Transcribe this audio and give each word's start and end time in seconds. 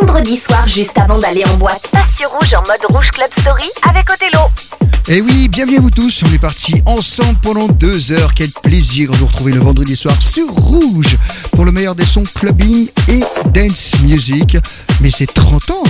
Vendredi 0.00 0.36
soir, 0.36 0.68
juste 0.68 0.98
avant 0.98 1.18
d'aller 1.18 1.44
en 1.46 1.56
boîte, 1.56 1.88
passe 1.90 2.16
sur 2.18 2.28
Rouge 2.30 2.52
en 2.54 2.60
mode 2.60 2.96
Rouge 2.96 3.10
Club 3.10 3.28
Story 3.32 3.64
avec 3.88 4.04
Othello. 4.10 4.40
Eh 5.08 5.20
oui, 5.20 5.48
bienvenue 5.48 5.78
à 5.78 5.80
vous 5.80 5.90
tous. 5.90 6.22
On 6.26 6.32
est 6.34 6.38
partis 6.38 6.82
ensemble 6.84 7.38
pendant 7.42 7.68
deux 7.68 8.12
heures. 8.12 8.34
Quel 8.34 8.50
plaisir 8.50 9.10
de 9.10 9.16
vous 9.16 9.26
retrouver 9.26 9.52
le 9.52 9.60
vendredi 9.60 9.96
soir 9.96 10.20
sur 10.20 10.48
Rouge 10.48 11.16
pour 11.52 11.64
le 11.64 11.72
meilleur 11.72 11.94
des 11.94 12.04
sons 12.04 12.24
clubbing 12.34 12.90
et 13.08 13.20
dance 13.54 13.92
music. 14.02 14.58
Mais 15.00 15.10
c'est 15.10 15.32
30 15.32 15.70
ans 15.70 15.82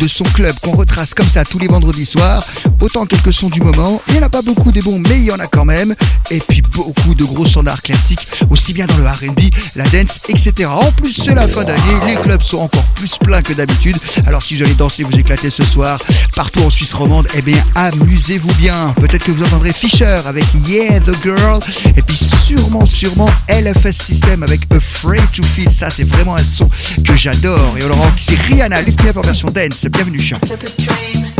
de 0.00 0.08
son 0.08 0.24
club 0.24 0.54
qu'on 0.62 0.72
retrace 0.72 1.12
comme 1.12 1.28
ça 1.28 1.44
tous 1.44 1.58
les 1.58 1.68
vendredis 1.68 2.06
soirs. 2.06 2.44
Autant 2.80 3.04
quelques 3.04 3.34
sons 3.34 3.50
du 3.50 3.60
moment. 3.60 4.00
Il 4.08 4.14
n'y 4.14 4.20
en 4.20 4.22
a 4.22 4.30
pas 4.30 4.40
beaucoup 4.40 4.72
des 4.72 4.80
bons, 4.80 4.98
mais 4.98 5.16
il 5.16 5.24
y 5.24 5.30
en 5.30 5.38
a 5.38 5.46
quand 5.46 5.66
même. 5.66 5.94
Et 6.30 6.40
puis 6.40 6.62
beaucoup 6.62 7.14
de 7.14 7.22
gros 7.24 7.44
standards 7.44 7.82
classiques, 7.82 8.26
aussi 8.48 8.72
bien 8.72 8.86
dans 8.86 8.96
le 8.96 9.06
RB, 9.06 9.40
la 9.76 9.86
dance, 9.88 10.20
etc. 10.28 10.68
En 10.70 10.90
plus, 10.92 11.12
c'est 11.12 11.34
la 11.34 11.46
fin 11.46 11.64
d'année. 11.64 11.80
Les 12.06 12.16
clubs 12.16 12.42
sont 12.42 12.58
encore 12.58 12.84
plus 12.94 13.18
pleins 13.18 13.42
que 13.42 13.52
d'habitude. 13.52 13.96
Alors 14.26 14.42
si 14.42 14.56
vous 14.56 14.62
allez 14.62 14.74
danser, 14.74 15.04
vous 15.04 15.18
éclater 15.18 15.50
ce 15.50 15.64
soir 15.64 15.98
partout 16.34 16.60
en 16.60 16.70
Suisse 16.70 16.94
romande, 16.94 17.28
eh 17.34 17.42
bien 17.42 17.62
amusez-vous 17.74 18.54
bien. 18.54 18.94
Peut-être 19.00 19.24
que 19.24 19.32
vous 19.32 19.44
entendrez 19.44 19.72
Fisher 19.72 20.20
avec 20.26 20.46
Yeah 20.66 21.00
the 21.00 21.14
Girl. 21.22 21.60
Et 21.96 22.02
puis 22.02 22.16
sûrement, 22.16 22.86
sûrement 22.86 23.28
LFS 23.50 23.96
System 23.96 24.42
avec 24.42 24.62
Afraid 24.74 25.22
to 25.32 25.42
Feel. 25.42 25.70
Ça, 25.70 25.90
c'est 25.90 26.08
vraiment 26.08 26.36
un 26.36 26.44
son 26.44 26.70
que 27.04 27.14
j'adore. 27.16 27.76
Et 27.78 27.84
on 27.84 27.90
aura 27.90 28.10
aussi 28.16 28.34
Rihanna, 28.34 28.80
Lift 28.80 29.02
Me 29.04 29.10
Up 29.10 29.18
en 29.18 29.22
version 29.22 29.50
dance. 29.50 29.89
the 29.90 29.98
Bienvenue 29.98 30.18
Show. 30.18 30.38
Took 30.38 30.62
a 30.62 30.70
train 30.80 31.32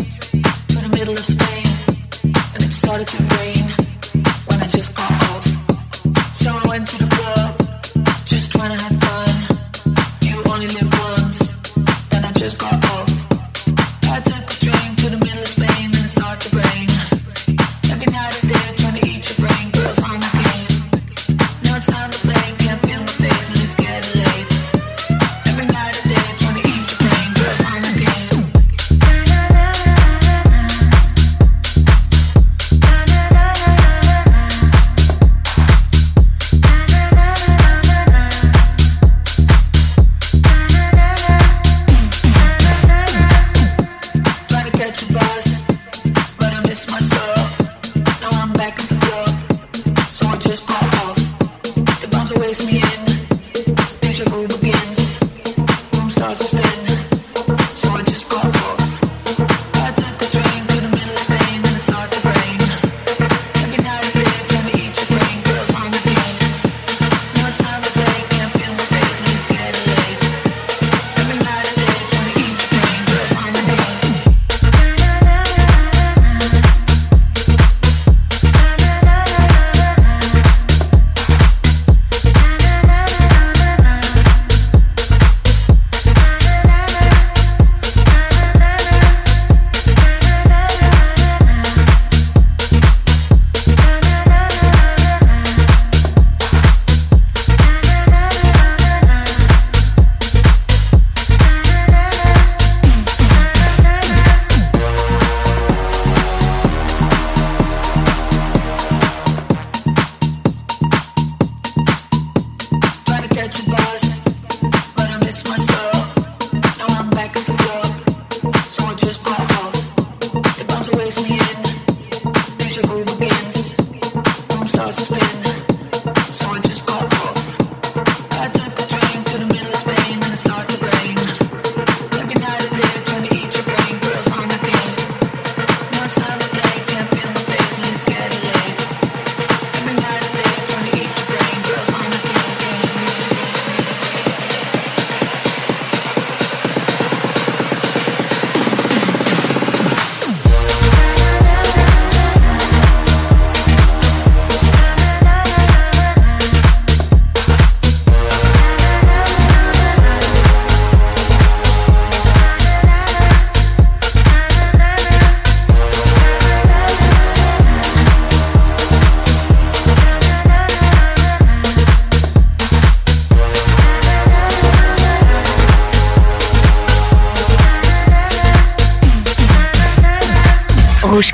to 0.68 0.80
the 0.80 0.88
middle 0.92 1.14
of 1.14 1.24
Spain, 1.24 1.66
and 2.54 2.62
it 2.62 2.72
started 2.72 3.06
to 3.08 3.22
rain 3.22 3.64
when 4.46 4.60
I 4.60 4.66
just 4.68 4.96
got. 4.96 5.19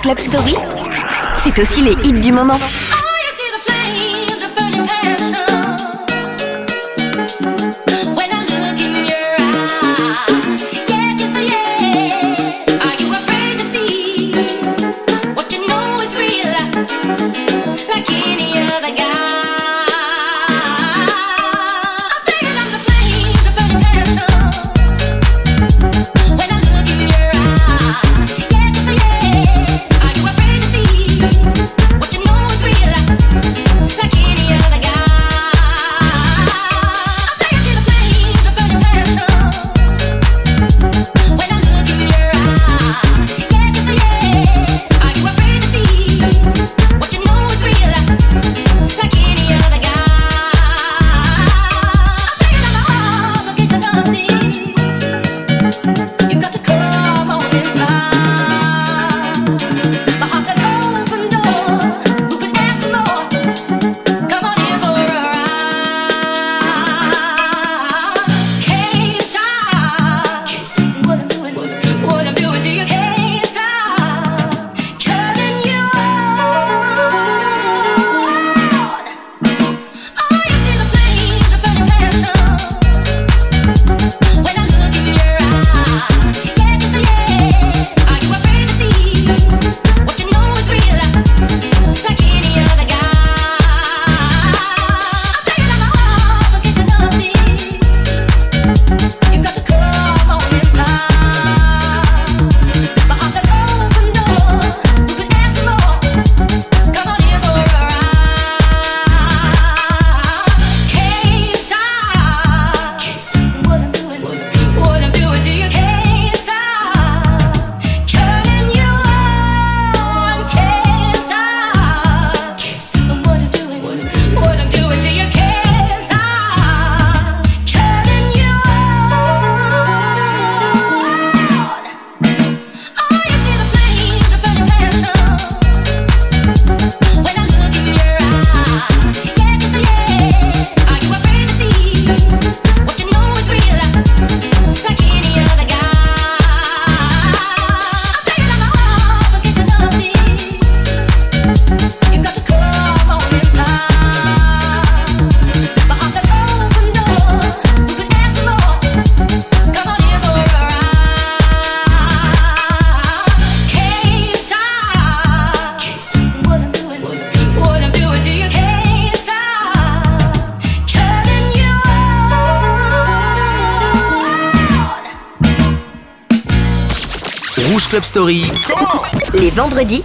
Club 0.06 0.21
Story, 0.21 0.55
c'est 1.43 1.59
aussi 1.59 1.81
les 1.81 2.09
hits 2.09 2.12
du 2.12 2.31
moment. 2.31 2.61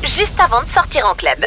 Juste 0.03 0.37
avant 0.41 0.61
de 0.63 0.67
sortir 0.67 1.05
en 1.05 1.15
club. 1.15 1.45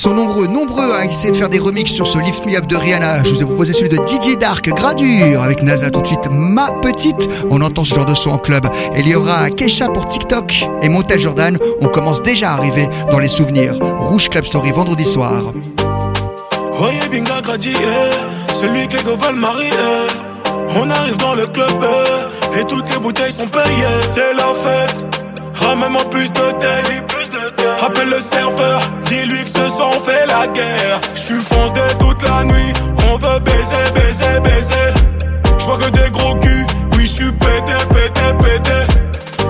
Sont 0.00 0.14
nombreux, 0.14 0.46
nombreux 0.46 0.90
à 0.94 1.04
essayer 1.04 1.30
de 1.30 1.36
faire 1.36 1.50
des 1.50 1.58
remixes 1.58 1.92
sur 1.92 2.06
ce 2.06 2.16
Lift 2.16 2.46
Me 2.46 2.56
Up 2.56 2.66
de 2.66 2.74
Rihanna. 2.74 3.22
Je 3.22 3.34
vous 3.34 3.42
ai 3.42 3.44
proposé 3.44 3.74
celui 3.74 3.90
de 3.90 3.96
DJ 3.96 4.38
Dark, 4.38 4.66
Gradure, 4.66 5.42
avec 5.42 5.62
NASA 5.62 5.90
tout 5.90 6.00
de 6.00 6.06
suite, 6.06 6.26
Ma 6.30 6.70
Petite. 6.80 7.28
On 7.50 7.60
entend 7.60 7.84
ce 7.84 7.94
genre 7.94 8.06
de 8.06 8.14
son 8.14 8.30
en 8.30 8.38
club. 8.38 8.64
Et 8.96 9.00
il 9.00 9.08
y 9.08 9.14
aura 9.14 9.50
Kesha 9.50 9.88
pour 9.88 10.08
TikTok 10.08 10.64
et 10.82 10.88
Montel 10.88 11.20
Jordan. 11.20 11.58
On 11.82 11.88
commence 11.88 12.22
déjà 12.22 12.50
à 12.50 12.54
arriver 12.54 12.88
dans 13.12 13.18
les 13.18 13.28
souvenirs. 13.28 13.74
Rouge 13.80 14.30
Club 14.30 14.46
Story 14.46 14.70
vendredi 14.70 15.04
soir. 15.04 15.52
Voyez 16.76 17.06
Binga 17.10 17.42
Gradier, 17.42 17.74
celui 18.58 18.88
que 18.88 18.96
les 18.96 19.38
marier. 19.38 19.70
On 20.76 20.88
arrive 20.88 21.18
dans 21.18 21.34
le 21.34 21.46
club 21.46 21.84
et 22.58 22.64
toutes 22.64 22.88
les 22.90 22.98
bouteilles 22.98 23.32
sont 23.32 23.48
payées. 23.48 24.00
C'est 24.14 24.34
la 24.34 24.54
fête, 24.54 24.96
ramène-moi 25.56 26.04
plus 26.08 26.32
de. 26.32 27.19
Appelle 27.84 28.08
le 28.08 28.20
serveur, 28.20 28.80
dis-lui 29.06 29.42
que 29.44 29.50
ce 29.50 29.66
soir 29.74 29.90
on 29.96 30.00
fait 30.00 30.26
la 30.26 30.46
guerre. 30.48 31.00
J'suis 31.14 31.42
foncé 31.42 31.80
toute 31.98 32.22
la 32.22 32.44
nuit, 32.44 32.72
on 33.10 33.16
veut 33.16 33.38
baiser, 33.40 33.90
baiser, 33.94 34.40
baiser. 34.42 34.92
J'vois 35.58 35.78
que 35.78 35.90
des 35.90 36.10
gros 36.10 36.34
culs, 36.36 36.66
oui 36.92 37.06
j'suis 37.06 37.32
pété, 37.32 37.72
pété, 37.90 38.26
pété. 38.42 38.78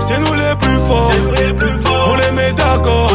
C'est 0.00 0.20
nous 0.20 0.34
les 0.34 0.54
plus 0.60 0.78
forts, 0.88 1.12
on 2.08 2.14
les 2.16 2.32
met 2.32 2.52
d'accord. 2.52 3.10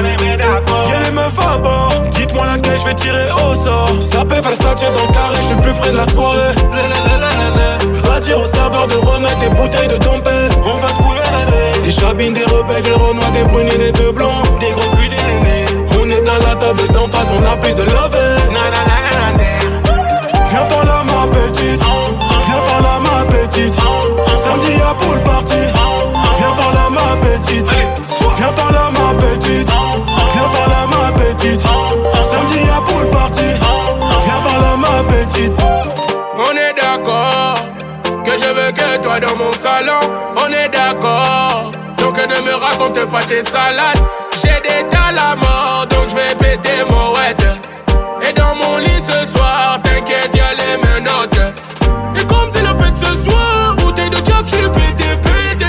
Y'a 0.90 1.00
les 1.00 1.12
meufs 1.12 1.40
à 1.40 1.58
bord, 1.58 1.94
dites-moi 2.36 2.46
laquelle 2.48 2.78
j'vais 2.80 2.94
tirer 2.96 3.32
au 3.32 3.56
sort. 3.56 3.90
Ça 4.02 4.24
ça, 4.62 4.76
tient 4.76 4.92
dans 4.92 5.08
le 5.08 5.14
carré, 5.14 5.36
j'suis 5.44 5.56
le 5.56 5.62
plus 5.62 5.74
frais 5.74 5.92
de 5.92 5.98
la 5.98 6.06
soirée. 6.06 6.54
Va 8.04 8.20
dire 8.20 8.40
au 8.40 8.46
serveur 8.46 8.88
de 8.88 8.96
remettre 8.96 9.40
des 9.40 9.50
bouteilles 9.50 9.88
de 9.88 9.98
père, 9.98 10.50
on 10.66 10.78
va 10.78 10.88
se 10.90 10.98
bouler 10.98 11.84
Des 11.84 11.92
chabines, 11.92 12.34
des 12.34 12.46
rebelles, 12.46 12.82
des 12.82 12.92
renois, 12.92 13.30
des 13.34 13.44
brunes 13.46 13.70
des 13.78 13.92
deux 13.92 14.12
blancs, 14.12 14.32
des 14.60 14.72
gros 14.72 14.92
on 15.98 16.10
est 16.10 16.24
dans 16.24 16.48
la 16.48 16.56
table 16.56 16.88
d'en 16.94 17.08
face, 17.08 17.32
on 17.32 17.52
a 17.52 17.58
plus 17.58 17.76
de 17.76 17.84
love. 17.84 18.18
Viens 20.50 20.66
par 20.70 20.86
là, 20.86 21.04
ma 21.04 21.28
petite. 21.28 21.82
Viens 21.82 22.62
par 22.68 22.82
là, 22.82 23.00
ma 23.00 23.26
petite. 23.32 23.76
Samedi 24.38 24.74
à 24.82 24.94
poule 24.94 25.20
party. 25.24 25.54
Viens 26.38 26.54
par 26.58 26.74
là, 26.74 26.90
ma 26.92 27.28
petite. 27.28 27.66
Viens 28.38 28.54
par 28.56 28.72
là, 28.72 28.90
ma 28.92 29.14
petite. 29.20 29.68
Viens 30.34 30.50
par 30.54 30.70
là, 30.70 30.86
ma 30.88 31.12
petite. 31.18 31.85
Party. 33.12 33.46
Viens 34.26 34.42
par 34.46 34.62
là, 34.62 34.78
ma 34.78 35.04
petite. 35.14 35.60
On 36.38 36.52
est 36.56 36.74
d'accord 36.82 37.56
que 38.26 38.32
je 38.32 38.50
veux 38.50 38.72
que 38.72 39.04
toi 39.04 39.20
dans 39.20 39.36
mon 39.38 39.54
salon. 39.54 40.00
On 40.38 40.52
est 40.52 40.70
d'accord. 40.70 41.72
Donc 41.98 42.18
ne 42.18 42.42
me 42.42 42.56
raconte 42.56 43.06
pas 43.12 43.24
tes 43.24 43.44
salades. 43.44 44.02
J'ai 44.42 44.62
des 44.62 44.96
à 45.18 45.36
mort, 45.36 45.88
donc 45.90 46.10
je 46.10 46.16
vais 46.16 46.36
péter 46.36 46.84
mon 46.90 47.14
wet. 47.14 47.38
Et 48.28 48.34
dans 48.34 48.56
mon 48.56 48.78
lit 48.78 49.02
ce 49.02 49.26
soir, 49.26 49.80
t'inquiète, 49.84 50.36
y'a 50.36 50.54
les 50.54 50.78
menottes. 50.78 51.54
Et 52.16 52.26
comme 52.26 52.50
c'est 52.50 52.64
la 52.64 52.74
fête 52.76 52.98
ce 52.98 53.14
soir, 53.24 53.76
bouteille 53.78 54.10
de 54.10 54.18
Jack, 54.18 54.46
je 54.46 54.68
pété, 54.68 55.06
pété. 55.22 55.66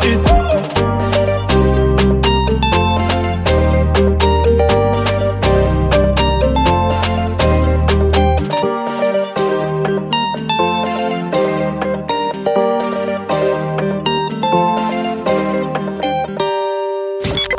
petite. 0.00 0.20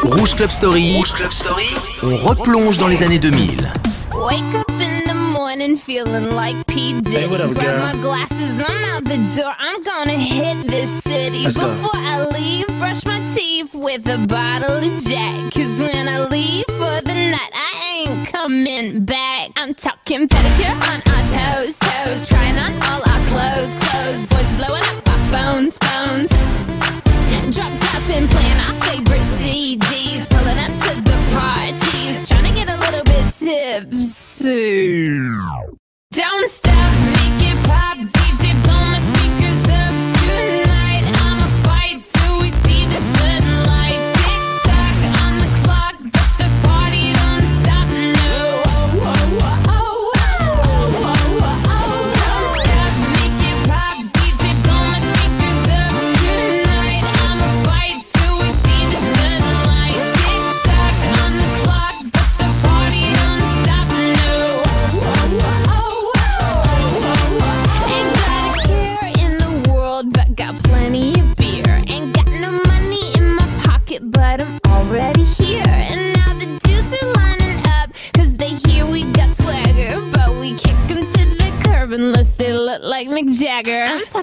Rouge 0.03 0.35
Club 0.35 0.51
Story. 0.51 0.97
Rouge 0.97 1.13
Club 1.13 1.31
Story. 1.31 1.65
On 2.03 2.15
replonge 2.27 2.77
dans 2.77 2.87
les 2.87 3.03
années 3.03 3.19
2000. 3.19 3.71
Wake 4.13 4.41
up 4.55 4.69
in 4.69 5.07
the 5.07 5.13
morning 5.13 5.75
feeling 5.75 6.35
like 6.35 6.55
P. 6.67 6.93
Diddy. 7.01 7.17
Hey, 7.17 7.27
what 7.27 7.41
up, 7.41 7.53
girl? 7.53 7.63
Grab 7.63 7.95
my 7.95 8.01
glasses, 8.01 8.59
I'm 8.59 8.83
out 8.95 9.03
the 9.03 9.17
door. 9.35 9.53
gonna 10.05 10.17
hit 10.17 10.67
this 10.67 11.03
city. 11.03 11.43
Let's 11.43 11.55
Before 11.57 11.69
go. 11.69 11.89
I 11.93 12.25
leave, 12.33 12.65
brush 12.79 13.05
my 13.05 13.19
teeth 13.35 13.73
with 13.75 14.07
a 14.07 14.17
bottle 14.27 14.77
of 14.77 15.03
Jack. 15.03 15.53
Cause 15.53 15.79
when 15.79 16.07
I 16.07 16.27
leave 16.27 16.65
for 16.65 17.01
the 17.05 17.13
night, 17.13 17.51
I 17.53 18.05
ain't 18.07 18.27
coming 18.27 19.00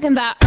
talking 0.01 0.13
about 0.13 0.38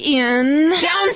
in. 0.00 0.70
Down 0.70 1.12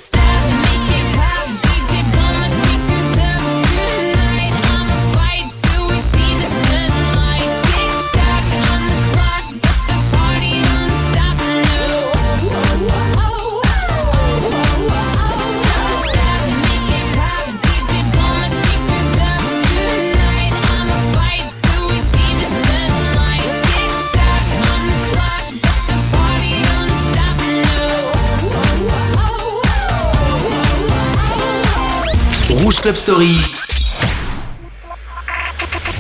Club 32.80 32.96
Story. 32.96 33.34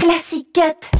Classic 0.00 0.46
Cut. 0.54 0.99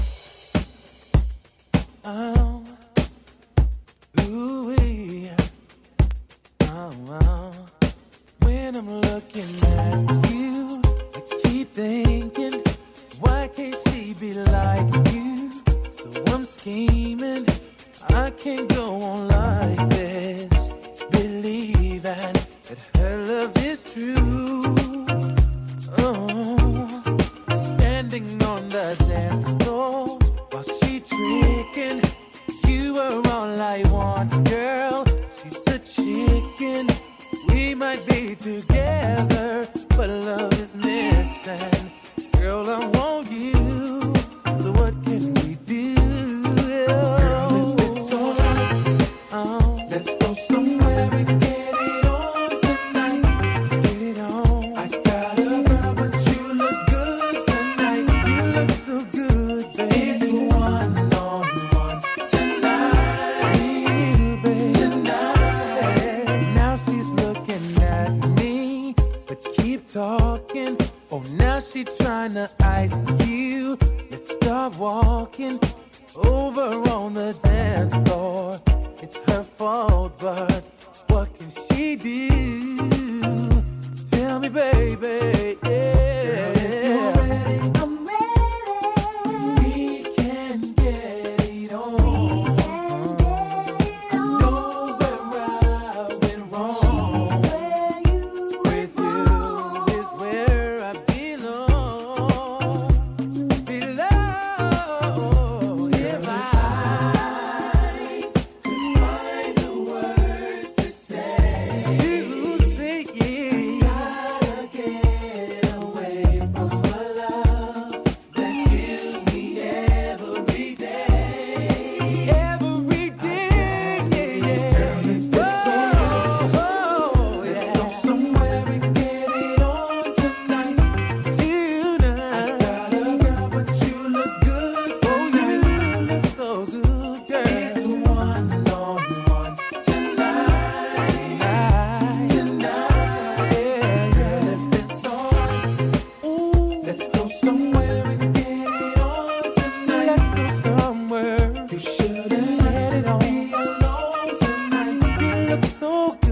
look 155.51 155.65
so 155.65 156.17
good. 156.21 156.30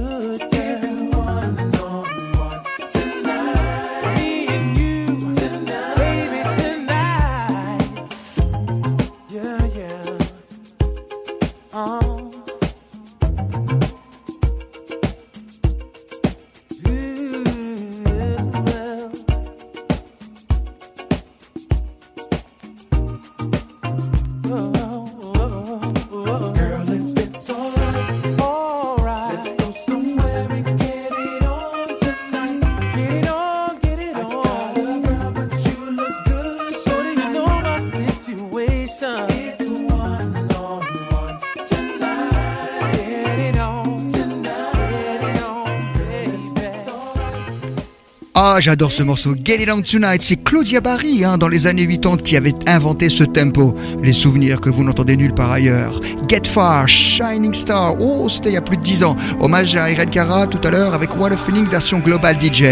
J'adore 48.61 48.93
ce 48.93 49.03
morceau. 49.03 49.35
Get 49.43 49.63
It 49.63 49.71
On 49.71 49.83
Tonight, 49.83 50.23
c'est 50.23 50.37
Claudia 50.37 50.81
Barry 50.81 51.25
hein, 51.25 51.39
dans 51.39 51.49
les 51.49 51.67
années 51.67 51.87
80 51.87 52.19
qui 52.25 52.37
avait 52.37 52.55
inventé 52.67 53.09
ce 53.09 53.25
tempo. 53.25 53.75
Les 54.03 54.13
souvenirs 54.13 54.61
que 54.61 54.71
vous 54.71 54.85
n'entendez 54.85 55.17
nulle 55.17 55.35
part 55.35 55.53
ailleurs. 55.53 56.01
Get 56.29 56.43
Far, 56.45 56.89
Shining 56.89 57.55
Star, 57.55 58.01
oh 58.01 58.29
c'était 58.29 58.51
il 58.51 58.55
y 58.55 58.57
a 58.57 58.63
plus 58.63 58.77
de 58.77 58.83
10 58.83 59.05
ans. 59.05 59.17
Hommage 59.41 59.77
à 59.77 59.91
Irene 59.91 60.11
Cara 60.11 60.47
tout 60.47 60.61
à 60.67 60.71
l'heure 60.71 60.95
avec 60.95 61.17
What 61.17 61.33
a 61.33 61.37
Feeling 61.37 61.67
version 61.67 61.99
Global 61.99 62.37
DJ. 62.41 62.65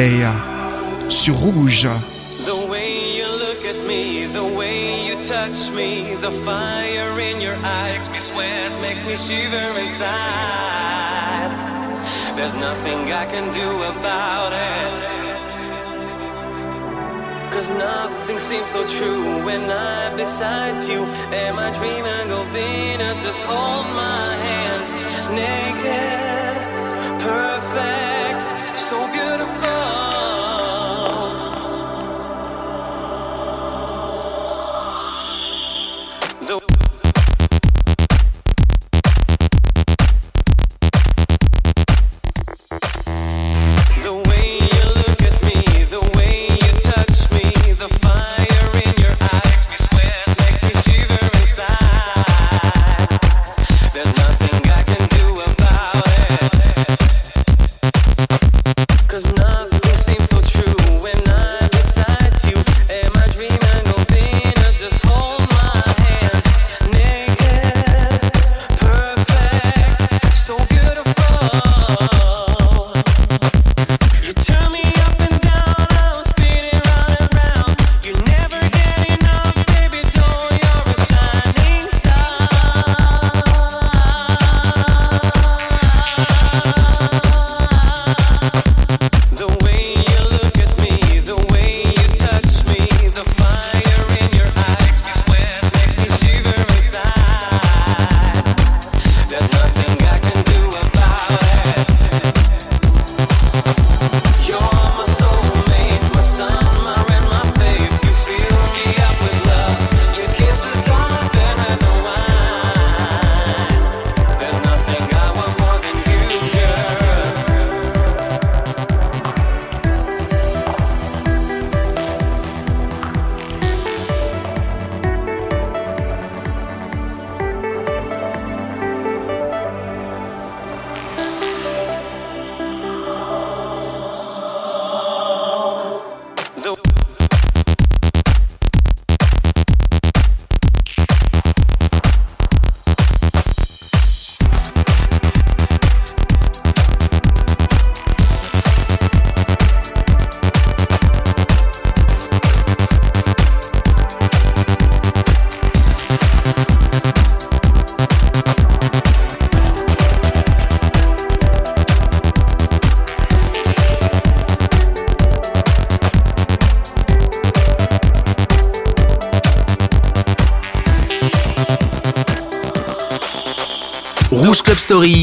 Sur 1.09 1.35
Rouge. 1.35 1.87
The 2.47 2.71
way 2.71 3.19
you 3.19 3.27
look 3.39 3.65
at 3.69 3.87
me, 3.87 4.27
the 4.33 4.57
way 4.57 5.09
you 5.09 5.17
touch 5.23 5.71
me, 5.75 6.17
the 6.21 6.33
fire 6.45 7.19
in 7.21 7.41
your 7.41 7.57
eyes 7.65 8.11
me 8.11 8.19
sweat, 8.19 8.81
makes 8.81 9.05
me 9.05 9.17
shiver 9.17 9.81
inside. 9.81 11.51
There's 12.37 12.55
nothing 12.55 13.13
I 13.13 13.27
can 13.27 13.51
do 13.53 13.83
about 13.83 14.53
it. 14.53 15.26
Cause 17.57 17.71
nothing 17.71 18.39
seems 18.39 18.67
so 18.67 18.87
true 18.87 19.43
when 19.43 19.71
I'm 19.71 20.15
beside 20.15 20.87
you. 20.91 21.01
Am 21.33 21.59
I 21.59 21.71
dreaming 21.71 22.31
of 22.31 22.47
Venus? 22.49 23.25
Just 23.25 23.43
hold 23.45 23.87
my 23.97 24.35
hand, 24.45 24.85
naked, 25.33 26.57
perfect, 27.19 28.79
so 28.79 28.99
beautiful. 29.11 30.16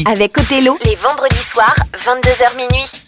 Avec 0.06 0.36
Othello, 0.36 0.76
les 0.84 0.96
vendredis 0.96 1.42
soirs, 1.42 1.76
22h 1.94 2.56
minuit. 2.58 3.03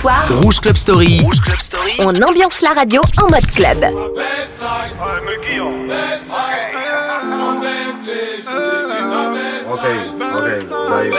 Vendredis 0.00 0.22
soirs, 0.26 0.42
Rouge 0.42 0.60
Club 0.60 0.76
Story. 0.76 1.20
on 1.98 2.14
ambiance 2.22 2.60
la 2.62 2.70
radio 2.70 3.00
en 3.22 3.30
mode 3.30 3.46
club. 3.46 3.84
Ok, 9.70 9.86
ok, 10.34 10.50
j'arrive. 10.78 11.14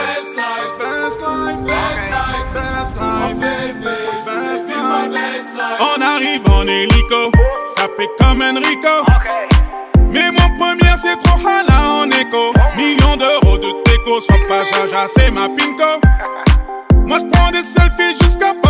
On 5.80 6.00
arrive 6.00 6.50
en 6.50 6.66
hélico, 6.66 7.32
ça 7.74 7.86
fait 7.96 8.08
comme 8.18 8.42
Enrico. 8.42 9.04
Mais 10.10 10.30
mon 10.30 10.58
première 10.58 10.98
c'est 10.98 11.16
trop 11.18 11.38
hala 11.46 12.02
en 12.02 12.10
écho. 12.10 12.52
Millions 12.76 13.16
d'euros 13.16 13.58
de 13.58 13.68
déco, 13.84 14.20
sans 14.20 14.38
pas 14.48 14.64
jaja, 14.64 15.06
c'est 15.08 15.30
ma 15.30 15.48
pinko. 15.48 16.00
Moi 17.06 17.18
je 17.18 17.24
prends 17.30 17.50
des 17.50 17.62
selfies 17.62 18.16
jusqu'à. 18.22 18.61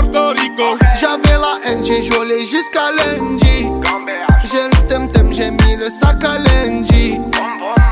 J'avais 0.94 1.38
la 1.38 1.58
haine, 1.64 1.84
j'ai 1.84 2.02
joué 2.02 2.40
jusqu'à 2.44 2.90
lundi. 2.92 3.68
J'ai 4.44 4.64
le 4.64 4.88
temtem, 4.88 5.32
j'ai 5.32 5.50
mis 5.50 5.76
le 5.76 5.88
sac 5.88 6.22
à 6.24 6.38
lundi. 6.38 7.20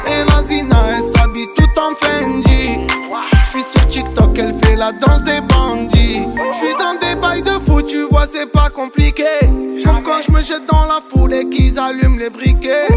Et 0.07 0.25
la 0.29 0.43
Zina, 0.43 0.77
elle 0.89 1.03
s'habille 1.03 1.49
tout 1.57 1.81
en 1.81 1.95
Fendi. 1.95 2.87
J'suis 3.45 3.63
sur 3.63 3.87
TikTok, 3.89 4.39
elle 4.39 4.55
fait 4.55 4.77
la 4.77 4.93
danse 4.93 5.23
des 5.23 5.41
bandits. 5.41 6.27
J'suis 6.53 6.75
dans 6.79 6.99
des 7.01 7.15
bails 7.21 7.43
de 7.43 7.51
fou, 7.51 7.83
tu 7.83 8.03
vois, 8.11 8.27
c'est 8.31 8.51
pas 8.51 8.69
compliqué. 8.69 9.25
Comme 9.85 10.03
quand 10.03 10.21
je 10.27 10.33
me 10.33 10.41
jette 10.41 10.67
dans 10.67 10.85
la 10.85 11.01
foule 11.09 11.35
et 11.35 11.49
qu'ils 11.49 11.79
allument 11.79 12.19
les 12.19 12.31
briquets. 12.31 12.89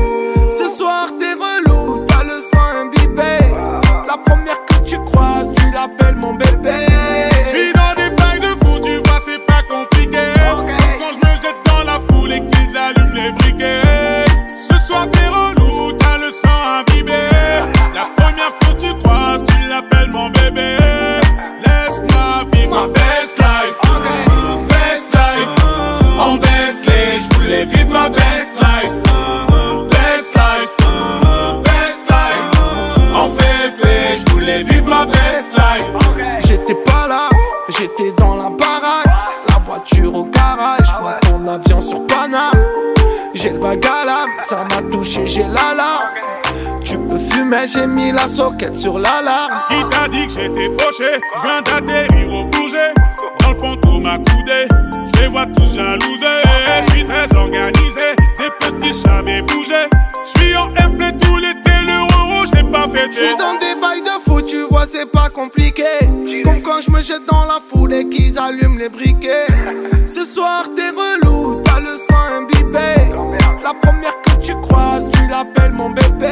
La 48.23 48.29
soquette 48.29 48.77
sur 48.77 48.99
l'alarme. 48.99 49.51
Qui 49.69 49.83
t'a 49.89 50.07
dit 50.07 50.25
que 50.27 50.33
j'étais 50.33 50.69
fauché? 50.79 51.19
Je 51.35 51.41
viens 51.41 51.61
d'atterrir 51.61 52.33
au 52.33 52.45
bouger 52.45 52.93
Dans 53.41 53.49
le 53.49 53.55
fond 53.55 53.75
tout 53.75 53.99
m'a 53.99 54.17
coudé 54.17 54.67
Je 55.13 55.21
les 55.21 55.27
vois 55.27 55.45
tous 55.45 55.75
jalousés 55.75 56.41
Je 56.85 56.91
suis 56.91 57.03
très 57.03 57.35
organisé 57.35 58.15
Des 58.39 58.49
petits 58.59 58.93
j'avais 59.03 59.41
bougé 59.41 59.89
Je 60.23 60.39
suis 60.39 60.55
en 60.55 60.73
airplay 60.75 61.11
tout 61.11 61.37
l'été 61.37 61.71
Le 61.85 62.37
rouge 62.37 62.47
je 62.51 62.61
l'ai 62.61 62.71
pas 62.71 62.85
Je 62.93 62.97
fêté 62.97 63.11
suis 63.11 63.35
dans 63.35 63.53
des 63.59 63.75
bails 63.81 64.01
de 64.01 64.23
fou, 64.23 64.41
tu 64.41 64.61
vois, 64.69 64.85
c'est 64.87 65.09
pas 65.11 65.29
compliqué. 65.29 65.83
Comme 66.43 66.61
quand 66.61 66.81
je 66.81 66.91
me 66.91 67.01
jette 67.01 67.25
dans 67.29 67.43
la 67.45 67.59
foule 67.67 67.93
et 67.93 68.07
qu'ils 68.07 68.39
allument 68.39 68.77
les 68.77 68.89
briquets. 68.89 69.47
Ce 70.07 70.25
soir, 70.25 70.63
t'es 70.75 70.89
relou, 70.89 71.61
t'as 71.63 71.79
le 71.79 71.95
sang 71.95 72.37
imbibé. 72.37 73.11
La 73.63 73.73
première 73.73 74.21
que 74.21 74.41
tu 74.41 74.53
croises, 74.61 75.09
tu 75.13 75.27
l'appelles 75.27 75.73
mon 75.73 75.89
bébé. 75.89 76.22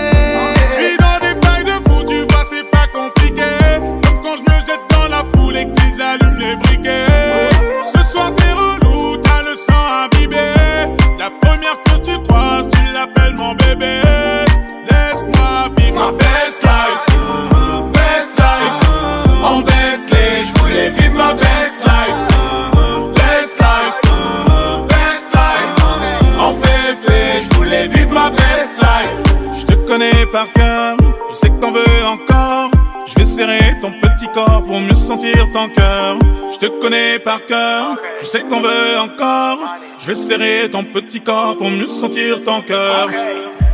Corps 34.33 34.63
Pour 34.65 34.79
mieux 34.79 34.95
sentir 34.95 35.47
ton 35.53 35.69
cœur. 35.69 36.17
Je 36.53 36.57
te 36.57 36.67
connais 36.81 37.19
par 37.19 37.45
cœur 37.45 37.97
Je 38.19 38.25
sais 38.25 38.41
que 38.41 38.49
t'en 38.49 38.61
veux 38.61 38.99
encore. 38.99 39.59
Je 39.99 40.07
vais 40.07 40.15
serrer 40.15 40.69
ton 40.71 40.83
petit 40.83 41.21
corps 41.21 41.57
Pour 41.57 41.69
mieux 41.69 41.87
sentir 41.87 42.43
ton 42.43 42.61
cœur. 42.61 43.09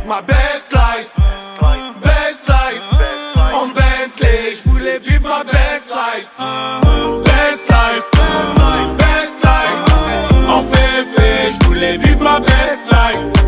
Ma 0.06 0.22
best 0.22 0.72
life, 0.72 1.14
best 2.02 2.48
life. 2.48 2.82
En 3.54 3.66
Bentley, 3.66 4.54
je 4.54 4.70
voulais 4.70 4.98
vivre 4.98 5.28
ma 5.28 5.44
best 5.44 5.86
life. 5.88 6.28
Best 7.24 7.68
life 7.68 8.02
Best 8.98 9.42
life. 9.42 10.48
En 10.48 10.62
février 10.62 11.52
Je 11.60 11.66
voulais 11.66 11.96
vivre 11.98 12.22
ma 12.22 12.40
best 12.40 12.82
life. 12.90 13.38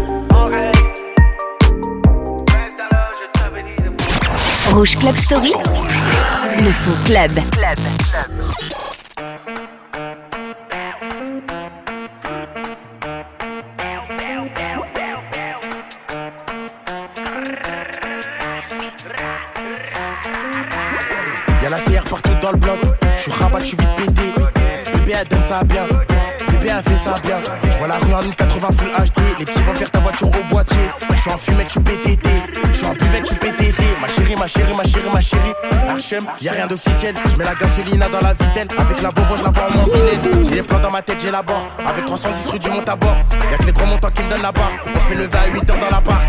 Rouge 4.73 4.97
Club 4.99 5.17
Story, 5.17 5.53
le 6.63 6.73
son 6.73 6.93
club. 7.05 7.31
Y'a 21.63 21.71
la 21.71 21.79
CR 21.79 22.05
partout 22.09 22.31
dans 22.43 22.51
le 22.53 22.57
bloc. 22.59 22.79
Je 23.17 23.23
suis 23.23 23.33
rabat, 23.33 23.59
je 23.61 23.65
suis 23.65 23.77
vite 23.77 23.95
pété. 23.97 24.35
Bébé, 24.93 25.13
elle 25.19 25.29
donne 25.29 25.45
ça 25.45 25.65
bien. 25.65 25.87
Je 26.61 27.79
vois 27.79 27.89
la 27.89 27.97
rue 27.97 28.13
en 28.13 28.23
1080 28.23 28.69
full 28.73 28.91
HD. 28.91 29.39
Les 29.39 29.45
petits 29.47 29.63
vont 29.63 29.73
faire 29.73 29.91
ta 29.91 30.01
voiture 30.01 30.29
au 30.29 30.45
boîtier. 30.49 30.79
Je 31.11 31.17
suis 31.17 31.31
en 31.31 31.39
fumette, 31.39 31.67
je 31.67 31.71
suis 31.71 31.81
PTT. 31.81 32.29
Je 32.69 32.73
suis 32.77 32.87
en 32.87 32.93
buvette, 32.93 33.25
je 33.25 33.27
suis 33.27 33.37
PTT. 33.37 33.83
Ma 34.01 34.09
chérie, 34.09 34.37
ma 34.37 34.47
chérie, 34.47 34.75
ma 34.77 34.85
chérie, 34.85 35.11
ma 35.13 35.21
chérie. 35.21 35.53
Archem, 35.89 36.25
y'a 36.41 36.53
rien 36.53 36.67
d'officiel. 36.67 37.15
Je 37.27 37.37
mets 37.37 37.45
la 37.45 37.55
gasolina 37.55 38.09
dans 38.11 38.21
la 38.21 38.35
vitelle. 38.35 38.69
Avec 38.77 39.01
la 39.01 39.11
Volvo, 39.11 39.37
je 39.37 39.43
la 39.43 39.51
vois 39.51 39.69
en 39.69 39.85
vilaine. 39.85 40.45
J'ai 40.45 40.51
des 40.51 40.63
plans 40.63 40.81
dans 40.81 40.91
ma 40.91 41.03
tête, 41.03 41.21
j'ai 41.21 41.31
la 41.31 41.43
barre. 41.43 41.67
Avec 41.85 42.05
310 42.05 42.49
rue 42.49 42.59
du 42.59 42.71
Montabord. 42.71 43.17
Y'a 43.51 43.57
que 43.57 43.65
les 43.65 43.73
gros 43.73 43.87
montants 43.87 44.11
qui 44.11 44.23
me 44.23 44.31
donnent 44.31 44.43
la 44.43 44.53
barre. 44.53 44.73
On 44.95 44.99
se 44.99 45.05
fait 45.05 45.15
lever 45.15 45.39
à 45.39 45.47
8 45.47 45.71
heures 45.71 45.79
dans 45.79 45.91
la 45.91 46.01
barre. 46.01 46.23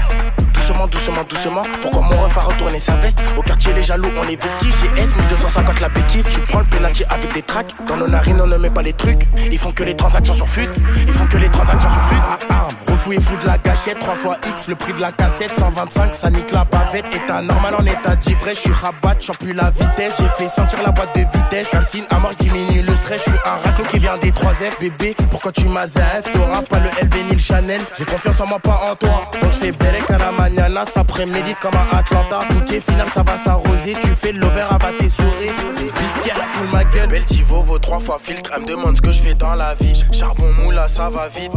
Doucement, 0.62 0.86
doucement, 0.86 1.24
doucement. 1.28 1.62
Pourquoi 1.82 2.02
mon 2.02 2.22
ref 2.22 2.38
a 2.38 2.42
retourné 2.42 2.80
sa 2.80 2.96
veste? 2.98 3.20
Au 3.36 3.42
quartier, 3.42 3.74
les 3.74 3.82
jaloux, 3.82 4.12
on 4.16 4.28
est 4.30 4.42
vestis. 4.42 4.70
GS 4.70 5.16
1250 5.18 5.80
la 5.80 5.90
béquille. 5.90 6.22
Tu 6.30 6.40
prends 6.42 6.60
le 6.60 6.66
penalty 6.66 7.04
avec 7.10 7.34
des 7.34 7.42
tracks. 7.42 7.74
Dans 7.88 7.98
nos 7.98 8.08
narines, 8.08 8.40
on 8.40 8.46
ne 8.46 8.58
met 8.58 8.70
pas 8.70 8.84
les 8.84 8.94
trucs. 8.94 9.28
Ils 9.52 9.58
font 9.58 9.72
que 9.72 9.84
les 9.84 9.96
transactions 9.96 10.36
sur 10.36 10.48
fut. 10.48 10.70
Ils 11.08 11.14
font 11.14 11.26
que 11.26 11.38
les 11.38 11.50
transactions 11.50 11.90
sur 11.90 12.02
fut. 12.04 12.16
Ah, 12.22 12.38
ah. 12.52 12.68
Refou 12.92 13.14
et 13.14 13.20
fou 13.20 13.36
de 13.38 13.48
la 13.48 13.58
gâchette. 13.58 13.98
3 14.00 14.14
fois 14.14 14.38
X, 14.50 14.68
le 14.68 14.76
prix 14.76 14.94
de 14.94 15.02
la 15.02 15.12
cassette. 15.12 15.52
125, 15.58 16.14
ça 16.14 16.30
nique 16.30 16.52
la 16.52 16.64
bavette. 16.64 17.06
État 17.12 17.42
normal 17.42 17.76
en 17.80 17.86
état 17.86 18.16
d'ivresse. 18.16 18.58
Je 18.58 18.62
suis 18.62 18.72
rabat, 18.72 19.16
j'en 19.20 19.34
plus 19.34 19.54
la 19.54 19.72
vitesse. 19.72 20.18
J'ai 20.20 20.30
fait 20.38 20.48
sentir 20.48 20.78
la 20.86 20.92
boîte 20.92 21.16
de 21.16 21.22
vitesse. 21.22 21.70
Calcine 21.72 22.06
à 22.12 22.20
mort, 22.20 22.32
diminue 22.38 22.84
le 22.84 22.96
stress. 22.98 23.24
Je 23.26 23.32
suis 23.32 23.40
un 23.46 23.68
raclo 23.68 23.84
qui 23.86 23.98
vient 23.98 24.18
des 24.18 24.32
3F. 24.32 24.80
Bébé, 24.80 25.16
pourquoi 25.32 25.52
tu 25.52 25.66
m'as 25.66 25.88
F? 25.88 26.32
T'auras 26.32 26.62
pas 26.62 26.80
le 26.80 26.90
LV 27.02 27.24
ni 27.30 27.36
le 27.36 27.42
Chanel. 27.42 27.82
J'ai 27.98 28.06
confiance 28.06 28.40
en 28.40 28.46
moi, 28.46 28.60
pas 28.60 28.80
en 28.92 28.96
toi. 28.96 29.24
Donc 29.42 29.52
je 29.52 29.58
fais 29.58 29.72
à 30.14 30.18
la 30.18 30.32
mañana. 30.52 30.86
Ça 30.86 31.04
prémédite 31.04 31.60
comme 31.60 31.76
à 31.76 31.98
Atlanta. 31.98 32.40
Tout 32.50 32.74
est 32.74 32.80
final, 32.80 33.08
ça 33.10 33.24
va 33.24 33.38
s'arroser. 33.38 33.94
Tu 34.02 34.14
fais 34.16 34.32
l'over, 34.32 34.66
à 34.70 34.92
tes 35.00 35.10
souris. 35.10 35.52
Big 35.78 36.24
careful, 36.26 36.68
ma 36.72 36.84
gueule. 36.86 37.08
Belle 37.08 37.24
vaut 37.50 37.80
trois 37.80 38.00
fois 38.00 38.20
filtre. 38.22 38.52
Elle 38.56 38.64
me 38.64 38.68
demande 38.68 38.98
ce 38.98 39.02
que 39.02 39.12
je 39.12 39.22
fais 39.22 39.34
dans 39.34 39.56
la 39.56 39.74
vie. 39.76 39.94
Charbon 40.12 40.50
moula, 40.64 40.88
ça 40.88 41.10
va 41.10 41.28
vite. 41.28 41.52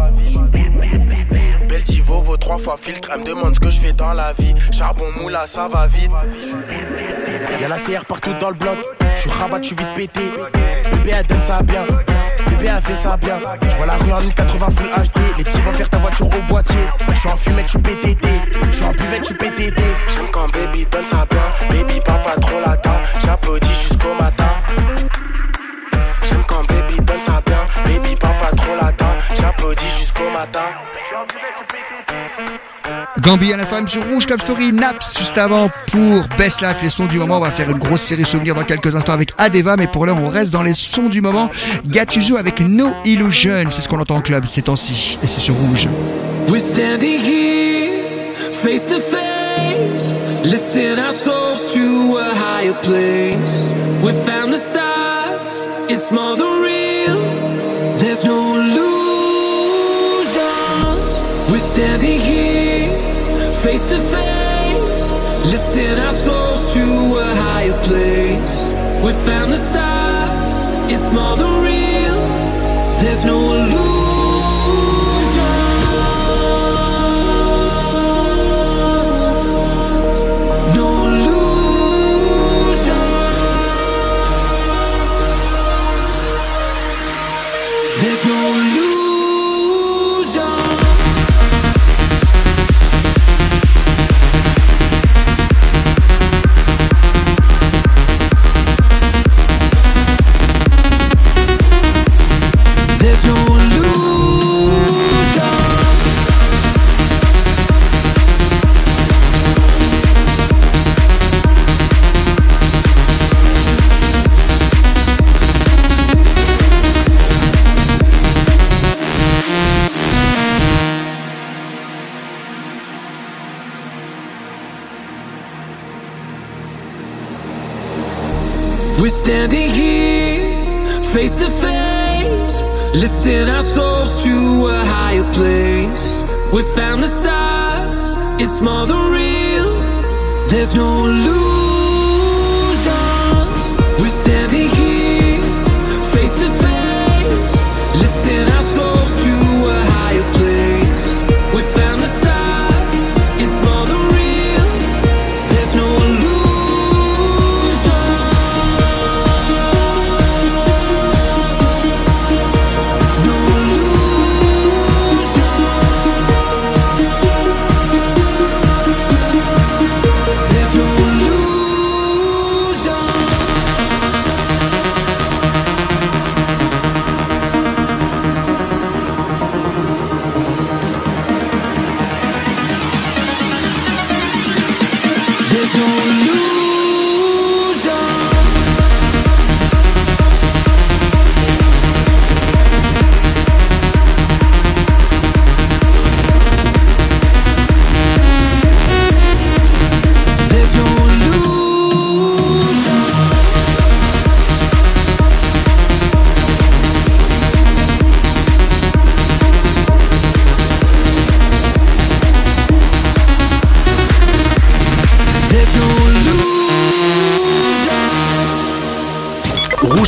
Belle 1.69 1.83
vaut 2.03 2.37
trois 2.37 2.59
fois 2.59 2.77
filtre. 2.81 3.09
Elle 3.13 3.21
me 3.21 3.27
demande 3.27 3.55
ce 3.55 3.61
que 3.61 3.71
je 3.71 3.81
fais 3.81 3.93
dans 3.93 4.13
la 4.13 4.33
vie. 4.33 4.55
Charbon 4.73 5.07
moula, 5.21 5.47
ça 5.47 5.69
va 5.69 5.87
vite. 5.87 6.11
Y'a 7.61 7.69
la 7.69 7.79
CR 7.79 8.05
partout 8.07 8.33
dans 8.35 8.51
le 8.51 8.57
bloc. 8.57 8.79
Je 9.15 9.21
suis 9.21 9.31
rabat, 9.31 9.59
je 9.63 9.69
suis 9.69 9.77
vite 9.77 9.95
pété. 9.95 10.33
Bébé, 10.91 11.13
elle 11.15 11.27
donne 11.27 11.43
ça 11.47 11.63
bien. 11.63 11.87
Bébé, 12.57 12.71
elle 12.75 12.83
fait 12.83 12.95
ça 12.95 13.17
bien. 13.17 13.35
Je 13.63 13.77
vois 13.77 13.87
la 13.87 13.95
rue 13.95 14.13
en 14.13 14.21
1080 14.21 14.67
full 14.71 14.89
HD. 14.89 15.39
Les 15.39 15.45
petits 15.45 15.61
vont 15.61 15.73
faire 15.73 15.89
ta 15.89 15.99
voiture 15.99 16.27
au 16.27 16.43
boîtier. 16.43 16.87
Je 17.09 17.15
suis 17.15 17.29
en 17.29 17.37
fumette, 17.37 17.69
suis 17.69 17.79
PTT. 17.79 18.29
Je 18.67 18.71
suis 18.71 18.85
en 18.85 18.93
buvette, 18.93 19.25
suis 19.25 19.35
PTT. 19.35 19.83
J'aime 20.15 20.27
quand 20.33 20.53
baby 20.53 20.87
donne 20.91 21.05
ça 21.05 21.27
bien. 21.31 21.69
Baby, 21.69 22.01
parle 22.05 22.23
pas 22.23 22.41
trop 22.41 22.61
latin. 22.61 22.95
J'applaudis 23.25 23.69
jusqu'au 23.69 24.15
matin 24.21 24.45
ça 27.21 27.41
bien 27.47 27.59
Baby 27.85 28.15
trop 28.17 28.77
latin 28.77 29.07
J'applaudis 29.35 29.91
jusqu'au 29.99 30.31
matin 30.31 30.61
Gambi 33.21 33.53
à 33.53 33.57
l'instant 33.57 33.77
même 33.77 33.89
sur 33.89 34.05
Rouge 34.07 34.27
Club 34.27 34.41
Story, 34.41 34.73
Naps 34.73 35.19
juste 35.19 35.39
avant 35.39 35.71
pour 35.91 36.25
Best 36.37 36.61
Life, 36.61 36.79
les 36.83 36.91
sons 36.91 37.07
du 37.07 37.19
moment. 37.19 37.39
On 37.39 37.41
va 37.41 37.51
faire 37.51 37.71
une 37.71 37.79
grosse 37.79 38.03
série 38.03 38.25
souvenir 38.25 38.55
dans 38.55 38.65
quelques 38.65 38.95
instants 38.95 39.13
avec 39.13 39.33
Adeva, 39.39 39.77
mais 39.77 39.87
pour 39.87 40.05
l'heure 40.05 40.19
on 40.21 40.29
reste 40.29 40.53
dans 40.53 40.63
les 40.63 40.75
sons 40.75 41.09
du 41.09 41.23
moment. 41.23 41.49
Gattuso 41.87 42.37
avec 42.37 42.61
No 42.61 42.93
Illusion, 43.05 43.71
c'est 43.71 43.83
ce 43.83 43.89
qu'on 43.89 44.01
entend 44.01 44.17
en 44.17 44.21
club 44.21 44.47
ces 44.47 44.63
temps-ci, 44.63 45.19
et 45.23 45.27
c'est 45.27 45.41
sur 45.41 45.55
Rouge. 45.55 45.89
We're 46.49 46.61
standing 46.61 47.19
here, 47.19 48.35
face 48.53 48.87
to 48.89 49.01
face, 49.01 50.13
lifting 50.45 50.99
our 50.99 51.13
souls 51.13 51.73
to 51.73 52.19
a 52.19 52.35
higher 52.35 52.75
place. 52.83 53.73
We 54.03 54.13
found 54.27 54.53
the 54.53 54.59
stars, 54.59 55.69
it's 55.89 56.11
more 56.11 56.37
the. 56.37 56.84
There's 58.15 58.27
no 58.27 58.55
illusions. 58.55 58.81
We're 61.51 61.59
standing 61.59 62.21
here, 62.21 62.89
face 63.55 63.87
to 63.89 63.97
face, 63.97 65.11
lifting 65.51 65.99
our 65.99 66.13
souls 66.13 66.73
to 66.75 66.81
a 67.19 67.35
higher 67.43 67.77
place. 67.83 68.71
We 69.05 69.13
found 69.27 69.51
the 69.53 69.57
stars, 69.57 70.69
it's 70.93 71.11
more 71.13 71.37
than 71.37 71.65
real. 71.65 72.21
There's 73.03 73.25
no 73.25 73.35
illusions. 73.35 73.84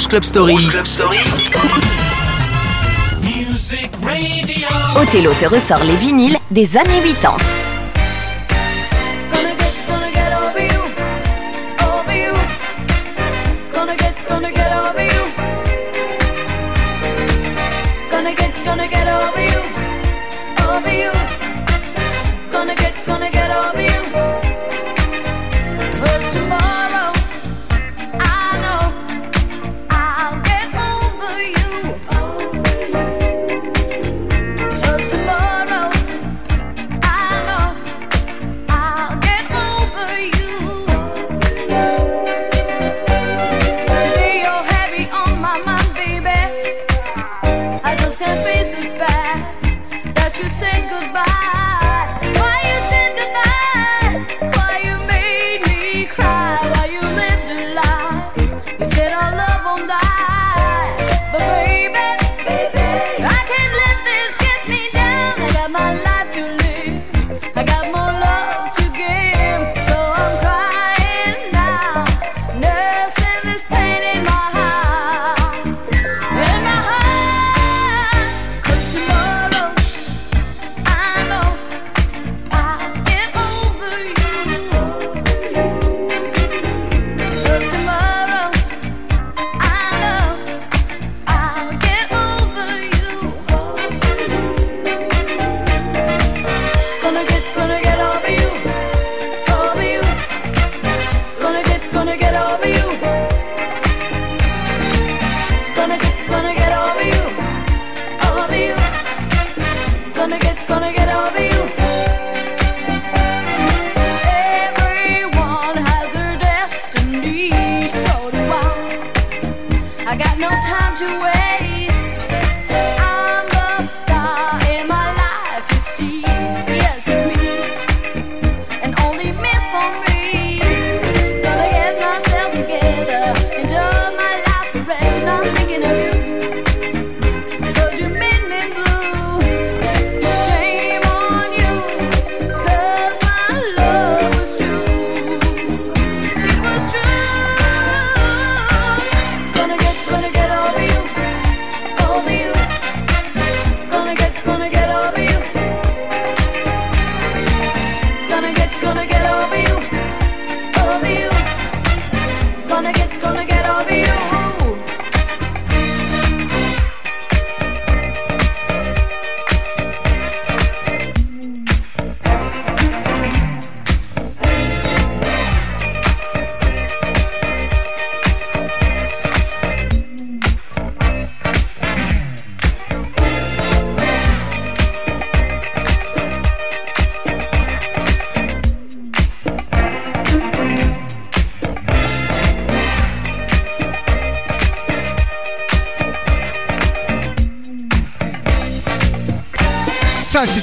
Rouge 0.00 0.08
Club 0.08 0.22
Story. 0.22 0.52
Rouge 0.54 0.68
Club 0.68 0.86
Story. 0.86 1.18
Othello 4.96 5.34
te 5.38 5.44
ressort 5.44 5.84
les 5.84 5.96
vinyles 5.96 6.38
des 6.50 6.74
années 6.78 7.02
80. 7.04 7.36
gonna 22.50 22.74
get, 22.74 22.94
gonna 23.06 23.30
get 23.30 23.50
over 23.50 23.82
you. 23.82 24.49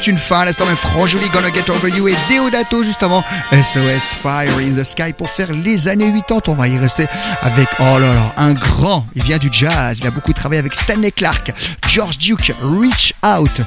Une 0.07 0.17
fin. 0.17 0.39
À 0.39 0.45
l'instant 0.45 0.65
même, 0.65 0.75
Franjoli 0.75 1.27
Gonna 1.29 1.51
Get 1.51 1.69
Over 1.69 1.89
You 1.89 2.07
et 2.07 2.15
Deodato 2.29 2.83
juste 2.83 3.03
avant 3.03 3.23
SOS 3.51 4.15
Fire 4.21 4.57
in 4.59 4.79
the 4.79 4.83
Sky 4.83 5.13
pour 5.13 5.29
faire 5.29 5.51
les 5.51 5.87
années 5.87 6.11
80. 6.11 6.41
On 6.47 6.53
va 6.53 6.67
y 6.67 6.77
rester 6.77 7.07
avec, 7.41 7.67
oh 7.79 7.99
là 7.99 8.13
là, 8.13 8.33
un 8.37 8.53
grand. 8.53 9.05
Il 9.15 9.23
vient 9.23 9.37
du 9.37 9.49
jazz. 9.51 9.99
Il 9.99 10.07
a 10.07 10.11
beaucoup 10.11 10.33
travaillé 10.33 10.59
avec 10.59 10.75
Stanley 10.75 11.11
Clark, 11.11 11.51
George 11.87 12.17
Duke, 12.17 12.53
Reach 12.61 13.13
Out. 13.25 13.61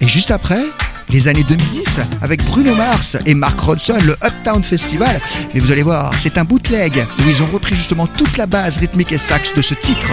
Et 0.00 0.08
juste 0.08 0.30
après, 0.30 0.64
les 1.10 1.28
années 1.28 1.44
2010 1.44 2.00
avec 2.22 2.42
Bruno 2.44 2.74
Mars 2.74 3.16
et 3.26 3.34
Mark 3.34 3.58
Ronson, 3.60 3.98
le 4.04 4.16
Uptown 4.24 4.62
Festival. 4.62 5.20
Mais 5.52 5.60
vous 5.60 5.70
allez 5.70 5.82
voir, 5.82 6.12
c'est 6.18 6.38
un 6.38 6.44
bootleg 6.44 7.06
où 7.20 7.28
ils 7.28 7.42
ont 7.42 7.48
repris 7.52 7.76
justement 7.76 8.06
toute 8.06 8.36
la 8.36 8.46
base 8.46 8.78
rythmique 8.78 9.12
et 9.12 9.18
sax 9.18 9.54
de 9.54 9.62
ce 9.62 9.74
titre. 9.74 10.08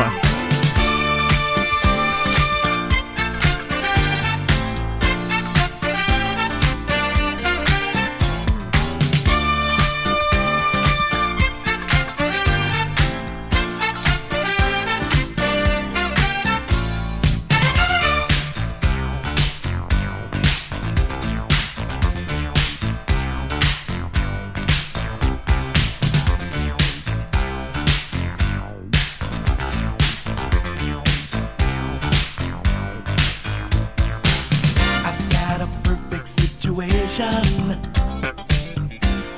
Situation. 36.71 37.75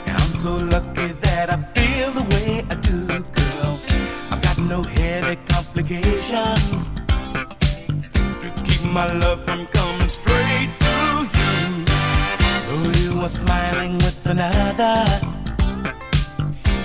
I'm 0.06 0.20
so 0.20 0.52
lucky 0.52 1.14
that 1.26 1.50
I 1.50 1.58
feel 1.74 2.12
the 2.12 2.24
way 2.34 2.64
I 2.70 2.76
do, 2.76 3.08
girl. 3.08 3.80
I've 4.30 4.42
got 4.42 4.58
no 4.60 4.84
heavy 4.84 5.38
complications 5.48 6.90
to 8.42 8.48
keep 8.64 8.84
my 8.92 9.12
love 9.14 9.44
from 9.46 9.66
coming 9.68 10.10
straight 10.10 10.70
to 10.86 10.96
you. 11.38 11.86
Though 12.68 12.92
you 13.02 13.22
are 13.22 13.34
smiling 13.42 13.96
with 13.96 14.26
another, 14.26 15.06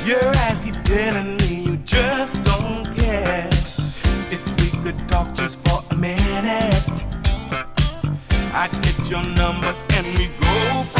your 0.04 0.26
eyes 0.44 0.60
keep 0.60 0.82
telling 0.84 1.36
me 1.36 1.62
you 1.66 1.76
just 1.78 2.42
don't 2.44 2.86
care. 2.96 3.48
If 4.30 4.40
we 4.58 4.68
could 4.82 5.08
talk 5.08 5.37
I'd 8.54 8.72
get 8.82 9.10
your 9.10 9.22
number 9.22 9.74
and 9.94 10.06
we 10.18 10.26
go 10.40 10.97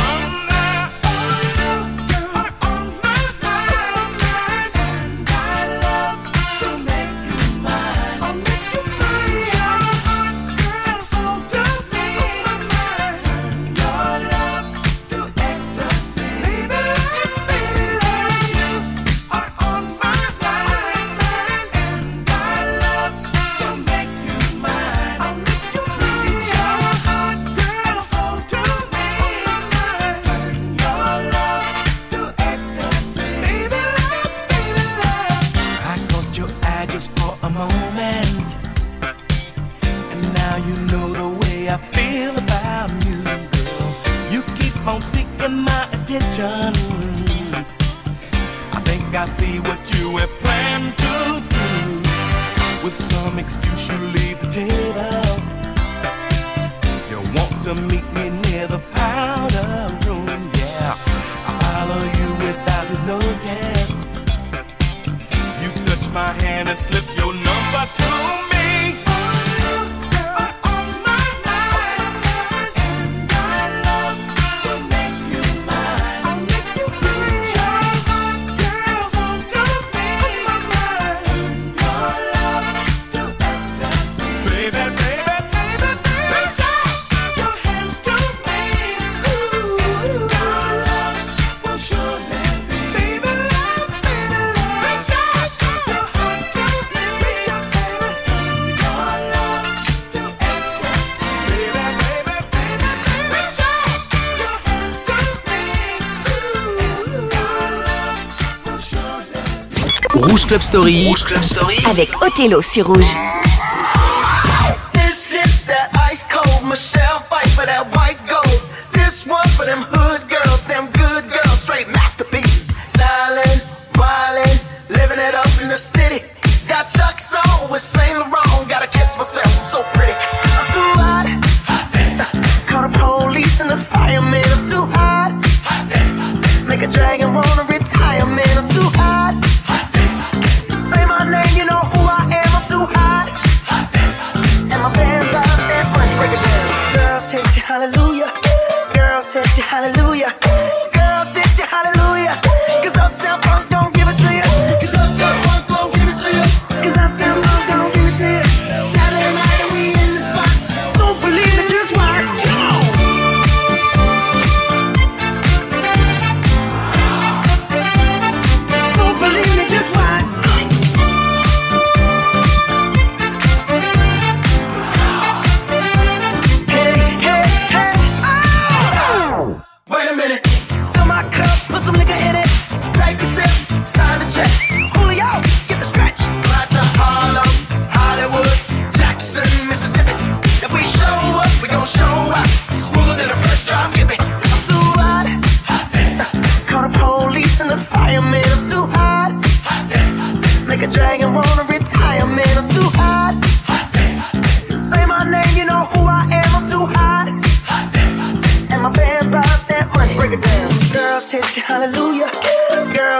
Club 110.49 110.63
Story. 110.63 111.15
Club 111.27 111.43
Story. 111.43 111.77
Avec 111.91 112.09
Othello 112.23 112.63
sur 112.63 112.87
Rouge. 112.87 113.38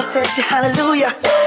said, 0.09 0.27
Hallelujah. 0.43 1.38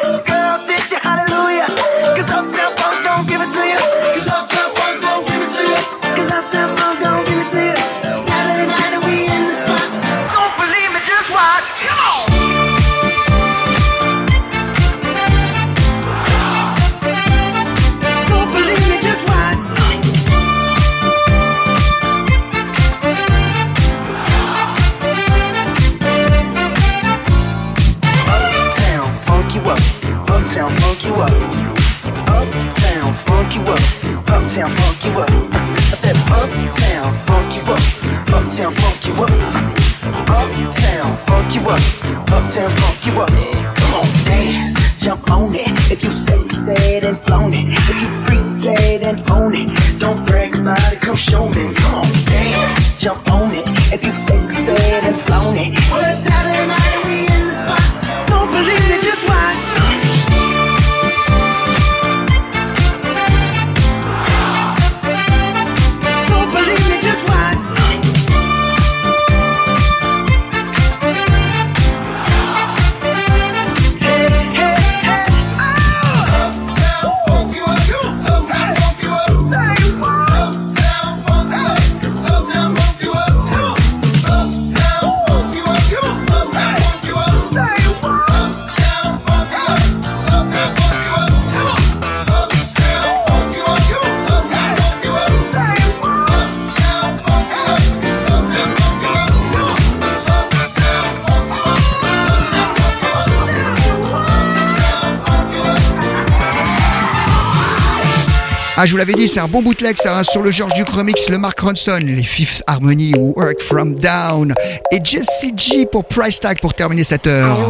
Ah, 108.84 108.88
je 108.88 108.94
vous 108.94 108.98
l'avais 108.98 109.14
dit, 109.14 109.28
c'est 109.28 109.40
un 109.40 109.48
bon 109.48 109.62
bootleg, 109.62 109.96
ça, 110.00 110.18
hein, 110.18 110.24
sur 110.24 110.42
le 110.42 110.50
George 110.50 110.74
Duke 110.74 110.90
remix, 110.90 111.30
le 111.30 111.38
Mark 111.38 111.60
Ronson, 111.60 112.00
les 112.04 112.24
Fifth 112.24 112.64
Harmony 112.66 113.14
Work 113.16 113.62
From 113.62 113.94
Down, 113.94 114.56
et 114.92 115.00
Jesse 115.04 115.52
G 115.56 115.86
pour 115.86 116.04
Price 116.04 116.40
Tag 116.40 116.60
pour 116.60 116.74
terminer 116.74 117.04
cette 117.04 117.28
heure. 117.28 117.70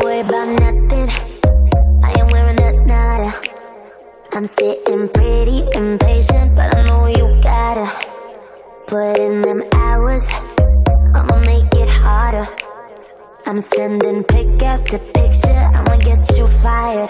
I'm 4.34 4.46
sitting 4.46 5.10
pretty 5.10 5.66
impatient, 5.76 6.56
but 6.56 6.74
I 6.74 6.86
know 6.86 7.08
you 7.08 7.28
gotta 7.42 7.90
put 8.88 9.20
in 9.20 9.42
them 9.42 9.64
hours. 9.74 10.30
I'ma 11.14 11.36
make 11.46 11.76
it 11.76 11.90
harder. 11.90 12.48
I'm 13.46 13.60
sending 13.60 14.24
pick 14.24 14.64
up 14.64 14.86
to 14.86 14.98
picture, 14.98 15.50
I'ma 15.76 15.98
get 15.98 16.38
you 16.38 16.48
fired. 16.48 17.10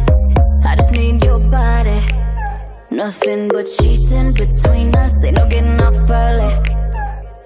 I 0.63 0.75
just 0.75 0.93
need 0.93 1.23
your 1.23 1.39
body. 1.39 1.99
Nothing 2.89 3.47
but 3.47 3.67
sheets 3.67 4.11
in 4.11 4.33
between 4.33 4.95
us, 4.95 5.23
ain't 5.23 5.37
no 5.37 5.47
getting 5.47 5.81
off 5.81 5.95
early. 6.09 6.53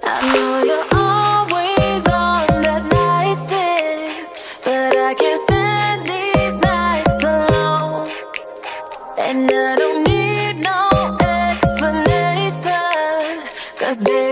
I 0.02 0.20
know 0.32 0.62
you're 0.68 0.88
always 0.92 2.02
on 2.08 2.46
that 2.66 2.84
night 2.92 3.36
shift, 3.46 4.64
but 4.64 4.94
I 4.96 5.14
can't 5.14 5.40
stand 5.40 6.06
these 6.06 6.56
nights 6.56 7.22
alone. 7.24 8.10
And 9.18 9.50
I 9.50 9.76
don't 9.76 10.02
need 10.04 10.54
no 10.62 11.16
explanation, 11.20 12.72
cause 13.78 14.02
baby. 14.02 14.25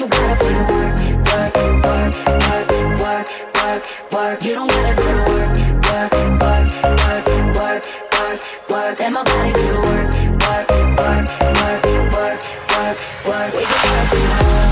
you 0.00 0.06
gotta 0.06 0.36
put 0.36 0.46
in 0.46 0.54
work, 0.68 0.94
work, 1.26 1.54
work, 1.82 2.14
work, 2.46 2.70
work, 3.00 3.26
work, 3.58 3.82
work. 4.12 4.44
You 4.44 4.54
don't 4.54 4.70
gotta 4.70 4.94
go 4.94 5.02
to 5.02 5.10
work, 5.28 5.50
work, 5.88 6.12
work, 6.38 6.66
work, 6.84 7.26
work, 7.56 7.82
work, 8.12 8.38
work. 8.70 9.00
And 9.00 9.14
my 9.14 9.22
body 9.24 9.52
do 9.54 9.62
the 9.66 9.80
work, 9.80 10.08
work, 10.46 10.68
work, 10.98 11.26
work, 11.58 11.82
work, 12.12 12.38
work, 12.70 12.96
work. 13.26 13.50
We 13.54 13.62
can 13.64 13.78
work 13.88 14.08
tomorrow, 14.12 14.70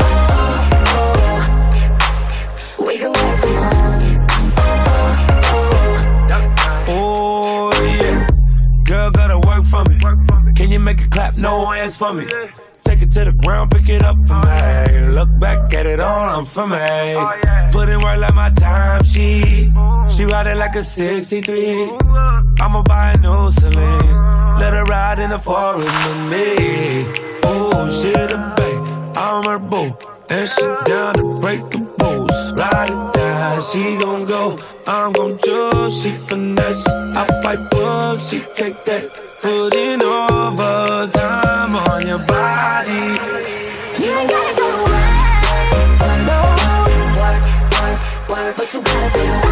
oh, 0.00 0.64
oh, 0.86 1.16
oh. 2.78 2.86
We 2.86 2.94
can 2.96 3.12
work 3.12 3.40
tomorrow, 3.42 3.98
oh, 4.56 4.72
oh, 6.88 6.94
oh. 6.94 7.72
Yeah, 8.00 8.26
girl 8.84 9.10
gotta 9.10 9.38
work 9.46 9.64
for 9.66 9.84
me. 9.84 9.98
Can 10.54 10.70
you 10.70 10.78
make 10.78 11.02
a 11.02 11.08
clap? 11.08 11.36
No 11.36 11.66
hands 11.66 11.94
for 11.96 12.14
me 12.14 12.26
ground, 13.42 13.70
pick 13.70 13.88
it 13.88 14.02
up 14.02 14.16
for 14.26 14.38
me. 14.40 15.08
Look 15.08 15.28
back 15.38 15.74
at 15.74 15.86
it 15.86 16.00
all, 16.00 16.38
I'm 16.38 16.46
for 16.46 16.66
me. 16.66 16.78
Put 17.72 17.88
in 17.88 18.00
work 18.00 18.18
like 18.18 18.34
my 18.34 18.50
time, 18.50 19.04
she. 19.04 19.70
She 20.08 20.24
ride 20.24 20.46
it 20.46 20.56
like 20.56 20.74
a 20.76 20.84
63. 20.84 21.98
I'ma 22.60 22.82
buy 22.82 23.12
a 23.12 23.18
new 23.18 23.50
Celine. 23.50 24.58
Let 24.58 24.72
her 24.74 24.84
ride 24.84 25.18
in 25.18 25.30
the 25.30 25.38
forest 25.38 25.88
with 26.06 26.30
me. 26.30 26.46
Oh, 27.44 27.90
she 27.90 28.12
the 28.12 28.38
babe, 28.56 29.16
I'm 29.16 29.44
her 29.44 29.58
boo. 29.58 29.96
And 30.30 30.48
she 30.48 30.62
down 30.86 31.14
to 31.14 31.40
break 31.40 31.60
the 31.70 31.80
rules. 32.00 32.52
Ride 32.52 32.90
it 32.90 33.12
down, 33.12 33.62
she 33.62 33.98
gon' 33.98 34.24
go. 34.26 34.58
I'm 34.86 35.12
gon' 35.12 35.38
choose, 35.38 36.02
she 36.02 36.10
finesse. 36.10 36.86
I 36.86 37.26
fight 37.42 37.74
up, 37.74 38.18
she 38.20 38.40
take 38.54 38.84
that. 38.84 39.10
Putting 39.42 40.00
overtime 40.02 41.74
on 41.74 42.06
your 42.06 42.20
body 42.20 43.31
you 48.74 48.80
gotta 48.80 49.42
be 49.42 49.51